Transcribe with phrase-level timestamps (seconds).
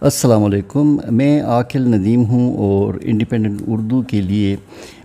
[0.00, 4.56] السلام علیکم، میں عاقل ندیم ہوں اور انڈیپینڈنٹ اردو کے لیے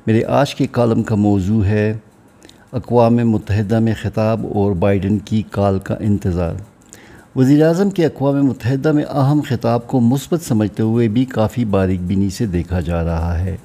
[0.08, 1.98] میرے آج کے کالم کا موضوع ہے
[2.72, 6.54] اقوام متحدہ میں خطاب اور بائیڈن کی کال کا انتظار۔
[7.36, 12.00] وزیر اعظم کے اقوام متحدہ میں اہم خطاب کو مثبت سمجھتے ہوئے بھی کافی باریک
[12.02, 13.58] بینی سے دیکھا جا رہا ہے۔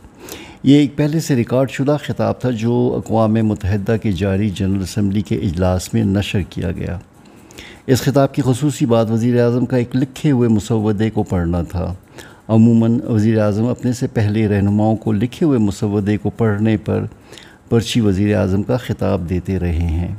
[0.63, 5.21] یہ ایک پہلے سے ریکارڈ شدہ خطاب تھا جو اقوام متحدہ کے جاری جنرل اسمبلی
[5.21, 6.99] کے اجلاس میں نشر کیا گیا۔
[7.87, 11.95] اس خطاب کی خصوصی بات وزیر اعظم کا ایک لکھے ہوئے مسودے کو پڑھنا تھا۔
[12.49, 17.05] عموماً وزیر اعظم اپنے سے پہلے رہنماؤں کو لکھے ہوئے مسودے کو پڑھنے پر
[17.69, 20.15] پرچی وزیر اعظم کا خطاب دیتے رہے ہیں۔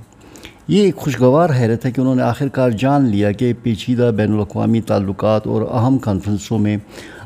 [0.67, 4.33] یہ ایک خوشگوار حیرت ہے کہ انہوں نے آخر کار جان لیا کہ پیچیدہ بین
[4.33, 6.77] الاقوامی تعلقات اور اہم کانفرنسوں میں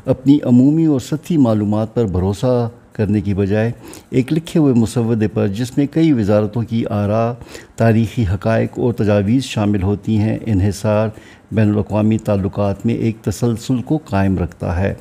[0.06, 3.70] اپنی عمومی اور سطحی معلومات پر بھروسہ کرنے کی بجائے
[4.10, 7.32] ایک لکھے ہوئے مسودے پر، جس میں کئی وزارتوں کی آراء
[7.76, 11.08] تاریخی حقائق اور تجاویز شامل ہوتی ہیں انحصار
[11.52, 14.94] بین الاقوامی تعلقات میں ایک تسلسل کو قائم رکھتا ہے۔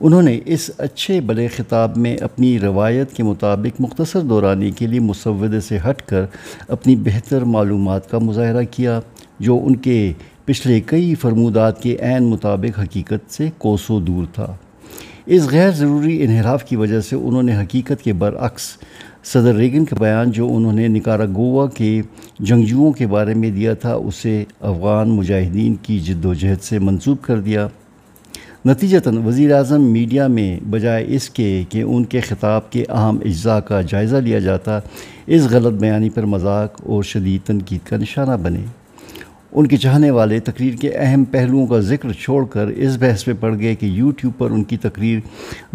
[0.00, 5.00] انہوں نے اس اچھے بلے خطاب میں اپنی روایت کے مطابق مختصر دورانی کے لیے
[5.00, 6.24] مسودے سے ہٹ کر
[6.68, 9.00] اپنی بہتر معلومات کا مظاہرہ کیا،
[9.40, 10.12] جو ان کے
[10.44, 14.54] پچھلے کئی فرمودات کے عین مطابق حقیقت سے کوسوں دور تھا۔
[15.32, 18.62] اس غیر ضروری انحراف کی وجہ سے انہوں نے حقیقت کے برعکس
[19.24, 22.02] صدر ریگن کا بیان جو انہوں نے نکارا گوا کے
[22.40, 27.22] جنگجوؤں کے بارے میں دیا تھا، اسے افغان مجاہدین کی جد و جہد سے منسوب
[27.22, 27.68] کر دیا۔
[28.66, 33.58] نتیجتاً وزیر اعظم میڈیا میں بجائے اس کے کہ ان کے خطاب کے اہم اجزاء
[33.58, 34.80] کا جائزہ لیا جاتا،
[35.26, 38.64] اس غلط بیانی پر مذاق اور شدید تنقید کا نشانہ بنے۔
[39.52, 43.32] ان کے چاہنے والے تقریر کے اہم پہلوؤں کا ذکر چھوڑ کر اس بحث پہ
[43.40, 45.18] پڑ گئے کہ یوٹیوب پر ان کی تقریر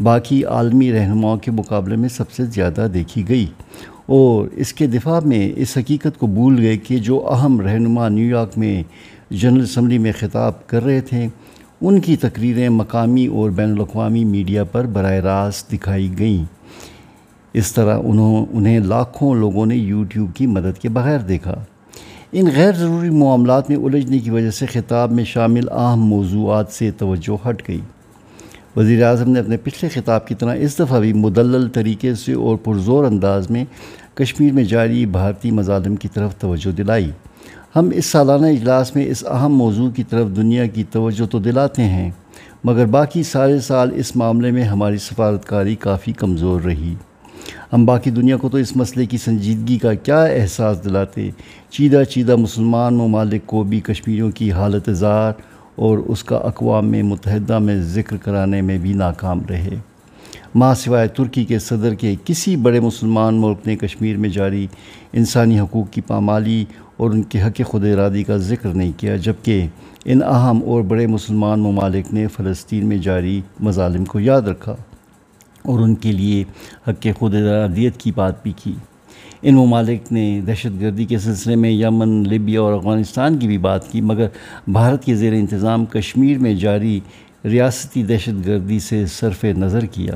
[0.02, 3.46] باقی عالمی رہنماؤں کے مقابلے میں سب سے زیادہ دیکھی گئی۔
[4.06, 8.30] اور اس کے دفاع میں اس حقیقت کو بھول گئے کہ جو اہم رہنما نیو
[8.30, 8.84] یارک میں
[9.30, 11.28] جنرل اسمبلی میں خطاب کر رہے تھے،
[11.82, 16.46] ان کی تقریریں مقامی اور بین الاقوامی میڈیا پر براہ راست دکھائی گئیں۔
[17.54, 21.64] اس طرح انہوں انہیں لاکھوں لوگوں نے یوٹیوب کی مدد کے بغیر دیکھا۔
[22.38, 26.92] ان غیر ضروری معاملات میں الجھنے کی وجہ سے خطاب میں شامل اہم موضوعات سے
[26.92, 27.80] توجہ ہٹ گئی۔
[28.76, 32.56] وزیر اعظم نے اپنے پچھلے خطاب کی طرح اس دفعہ بھی مدلل طریقے سے اور
[32.56, 33.66] پرزور انداز میں
[34.14, 37.12] کشمیر میں جاری بھارتی مظالم کی طرف توجہ دلائی۔
[37.76, 41.84] ہم اس سالانہ اجلاس میں اس اہم موضوع کی طرف دنیا کی توجہ تو دلاتے
[41.84, 42.12] ہیں،
[42.64, 46.96] مگر باقی سارے سال اس معاملے میں ہماری سفارتکاری کافی کمزور رہی۔
[47.74, 51.30] ہم باقی دنیا کو تو اس مسئلے کی سنجیدگی کا کیا احساس دلاتے؟
[51.70, 55.34] چیدہ چیدہ مسلمان ممالک کو بھی کشمیریوں کی حالت زار
[55.76, 59.76] اور اس کا اقوام میں متحدہ میں ذکر کرانے میں بھی ناکام رہے۔
[60.56, 64.68] ماں سوائے ترکی کے صدر کے کسی بڑے مسلمان ملک نے کشمیر میں جاری
[65.14, 66.66] انسانی حقوق کی پامالی
[66.98, 69.68] اور ان کے حق خود ارادی کا ذکر نہیں کیا، جبکہ
[70.06, 74.76] ان اہم اور بڑے مسلمان ممالک نے فلسطین میں جاری مظالم کو یاد رکھا۔
[75.66, 76.44] اور ان کے لیے
[76.88, 78.74] حق خود ارادیت کی بات بھی کی۔
[79.42, 83.92] ان ممالک نے دہشت گردی کے سلسلے میں یمن، لیبیا اور افغانستان کی بھی بات
[83.92, 84.28] کی، مگر
[84.68, 87.00] بھارت کے زیر انتظام کشمیر میں جاری
[87.46, 90.14] ریاستی دہشت گردی سے صرف نظر کیا۔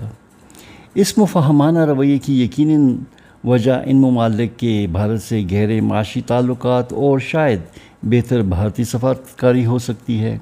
[0.96, 2.96] اس مفہمانہ رویے کی یقیناً
[3.44, 7.60] وجہ ان ممالک کے بھارت سے گہرے معاشی تعلقات اور شاید
[8.04, 10.38] بہتر بھارتی سفارتکاری ہو سکتی ہے۔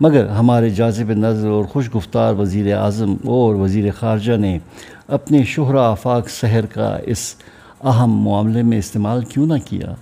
[0.00, 4.58] مگر ہمارے جازب نظر اور خوش گفتار وزیر اعظم اور وزیر خارجہ نے
[5.08, 7.34] اپنے شہرہ آفاق سحر کا اس
[7.84, 9.94] اہم معاملے میں استعمال کیوں نہ کیا؟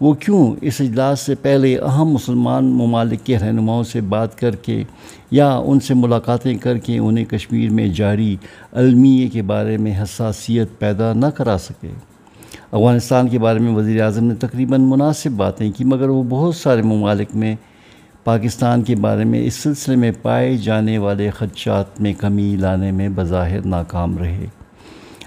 [0.00, 4.84] وہ کیوں اس اجلاس سے پہلے اہم مسلمان ممالک کے رہنماؤں سے بات کر کے
[5.30, 8.36] یا ان سے ملاقاتیں کر کے انہیں کشمیر میں جاری
[8.72, 11.90] المیے کے بارے میں حساسیت پیدا نہ کرا سکے؟
[12.72, 16.82] افغانستان کے بارے میں وزیر اعظم نے تقریباً مناسب باتیں کی، مگر وہ بہت سارے
[16.82, 17.56] ممالک میں
[18.24, 23.08] پاکستان کے بارے میں اس سلسلے میں پائے جانے والے خدشات میں کمی لانے میں
[23.14, 24.46] بظاہر ناکام رہے۔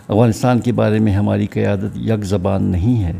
[0.08, 3.12] افغانستان کے بارے میں ہماری قیادت یک زبان نہیں ہے۔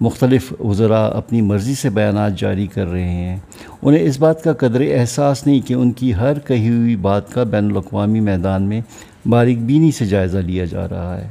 [0.00, 3.36] مختلف وزراء اپنی مرضی سے بیانات جاری کر رہے ہیں۔
[3.82, 7.42] انہیں اس بات کا قدر احساس نہیں کہ ان کی ہر کہی ہوئی بات کا
[7.42, 8.80] بین الاقوامی میدان میں
[9.26, 11.28] باریک بینی سے جائزہ لیا جا رہا ہے۔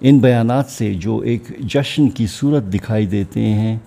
[0.00, 3.78] ان بیانات سے جو ایک جشن کی صورت دکھائی دیتے ہیں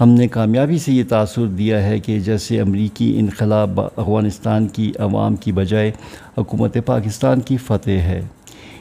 [0.00, 5.36] ہم نے کامیابی سے یہ تاثر دیا ہے کہ جیسے امریکی انقلاب افغانستان کی عوام
[5.36, 5.92] کی بجائے
[6.38, 8.20] حکومت پاکستان کی فتح ہے۔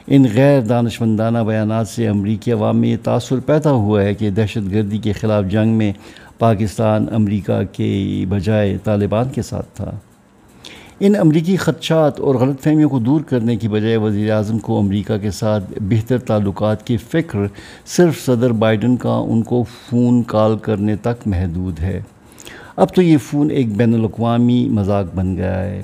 [0.08, 4.72] ان غیر دانشمندانہ بیانات سے امریکی عوام میں یہ تاثر پیدا ہوا ہے کہ دہشت
[4.72, 5.94] گردی کے خلاف جنگ میں
[6.40, 9.92] پاکستان امریکہ کے بجائے طالبان کے ساتھ تھا۔
[11.00, 15.18] ان امریکی خدشات اور غلط فہمیوں کو دور کرنے کی بجائے وزیر اعظم کو امریکہ
[15.18, 17.40] کے ساتھ بہتر تعلقات کی فکر
[17.86, 22.02] صرف صدر بائیڈن کا، ان کو فون کال کرنے تک محدود ہے۔
[22.76, 25.82] اب تو یہ فون ایک بین الاقوامی مذاق بن گیا ہے۔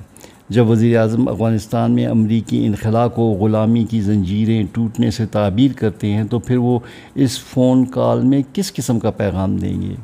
[0.50, 6.12] جب وزیر اعظم افغانستان میں امریکی انخلاء کو غلامی کی زنجیریں ٹوٹنے سے تعبیر کرتے
[6.12, 6.80] ہیں، تو پھر وہ
[7.16, 9.96] اس فون کال میں کس قسم کا پیغام دیں گے؟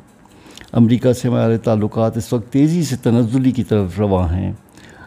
[0.72, 4.52] امریکہ سے ہمارے تعلقات اس وقت تیزی سے تنزلی کی طرف رواں ہیں۔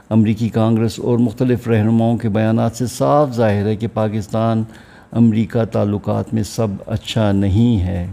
[0.09, 4.63] امریکی کانگریس اور مختلف رہنماؤں کے بیانات سے صاف ظاہر ہے کہ پاکستان
[5.11, 8.07] امریکہ تعلقات میں سب اچھا نہیں ہے۔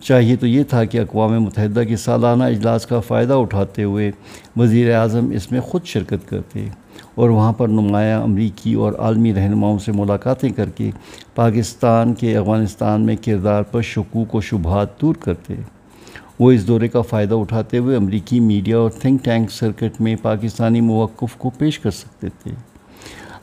[0.00, 4.10] چاہیے تو یہ تھا کہ اقوام متحدہ کے سالانہ اجلاس کا فائدہ اٹھاتے ہوئے
[4.56, 6.68] وزیر اعظم اس میں خود شرکت کرتے
[7.14, 10.90] اور وہاں پر نمایاں امریکی اور عالمی رہنماؤں سے ملاقاتیں کر کے
[11.34, 15.54] پاکستان کے افغانستان میں کردار پر شکوک و شبہات دور کرتے۔
[16.38, 20.80] وہ اس دورے کا فائدہ اٹھاتے ہوئے امریکی میڈیا اور تھنک ٹینک سرکٹ میں پاکستانی
[20.80, 22.50] موقف کو پیش کر سکتے تھے۔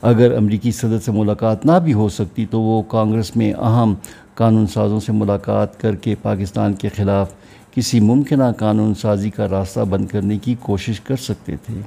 [0.02, 3.94] اگر امریکی صدر سے ملاقات نہ بھی ہو سکتی تو وہ کانگریس میں اہم
[4.34, 7.32] قانون سازوں سے ملاقات کر کے پاکستان کے خلاف
[7.74, 11.80] کسی ممکنہ قانون سازی کا راستہ بند کرنے کی کوشش کر سکتے تھے۔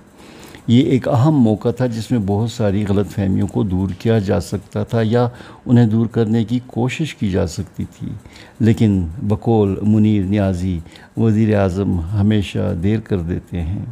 [0.69, 4.39] یہ ایک اہم موقع تھا جس میں بہت ساری غلط فہمیوں کو دور کیا جا
[4.39, 5.27] سکتا تھا یا
[5.65, 8.07] انہیں دور کرنے کی کوشش کی جا سکتی تھی۔
[8.59, 10.79] لیکن بقول منیر نیازی
[11.17, 13.85] وزیر اعظم ہمیشہ دیر کر دیتے ہیں۔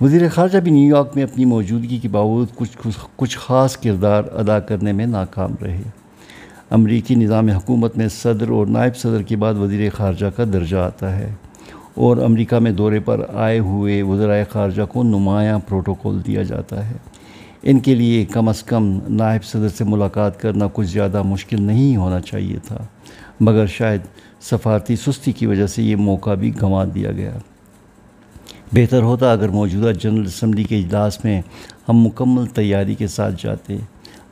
[0.00, 4.60] وزیر خارجہ بھی نیو یارک میں اپنی موجودگی کے باوجود کچھ کچھ خاص کردار ادا
[4.60, 5.82] کرنے میں ناکام رہے۔
[6.70, 11.16] امریکی نظام حکومت میں صدر اور نائب صدر کے بعد وزیر خارجہ کا درجہ آتا
[11.16, 11.34] ہے۔
[11.98, 16.96] اور امریکہ میں دورے پر آئے ہوئے وزرائے خارجہ کو نمایاں پروٹوکول دیا جاتا ہے۔
[17.62, 21.96] ان کے لیے کم از کم نائب صدر سے ملاقات کرنا کچھ زیادہ مشکل نہیں
[21.96, 22.78] ہونا چاہیے تھا،
[23.40, 24.00] مگر شاید
[24.40, 27.36] سفارتی سستی کی وجہ سے یہ موقع بھی گنوا دیا گیا۔
[28.72, 31.40] بہتر ہوتا اگر موجودہ جنرل اسمبلی کے اجلاس میں
[31.88, 33.76] ہم مکمل تیاری کے ساتھ جاتے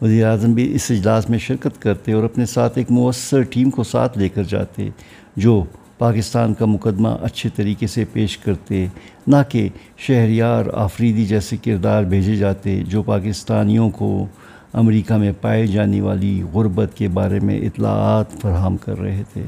[0.03, 3.83] وزیر اعظم بھی اس اجلاس میں شرکت کرتے اور اپنے ساتھ ایک مؤثر ٹیم کو
[3.83, 4.89] ساتھ لے کر جاتے،
[5.37, 5.63] جو
[5.99, 8.87] پاکستان کا مقدمہ اچھے طریقے سے پیش کرتے،
[9.27, 14.27] نہ کہ شہریار آفریدی جیسے کردار بھیجے جاتے جو پاکستانیوں کو
[14.73, 19.43] امریکہ میں پائے جانے والی غربت کے بارے میں اطلاعات فراہم کر رہے تھے۔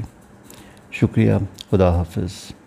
[0.91, 1.33] شکریہ،
[1.71, 2.58] خدا حافظ۔